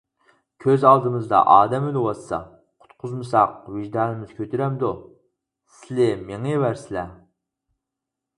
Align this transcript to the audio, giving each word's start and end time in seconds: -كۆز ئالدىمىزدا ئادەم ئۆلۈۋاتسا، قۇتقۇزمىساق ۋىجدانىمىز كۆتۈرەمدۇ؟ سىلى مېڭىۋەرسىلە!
-كۆز 0.63 0.83
ئالدىمىزدا 0.91 1.41
ئادەم 1.55 1.85
ئۆلۈۋاتسا، 1.89 2.39
قۇتقۇزمىساق 2.85 3.53
ۋىجدانىمىز 3.75 4.33
كۆتۈرەمدۇ؟ 4.41 4.91
سىلى 5.77 6.09
مېڭىۋەرسىلە! 6.27 7.07